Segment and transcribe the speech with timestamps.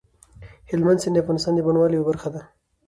[0.69, 2.41] هلمند سیند د افغانستان د بڼوالۍ یوه برخه ده.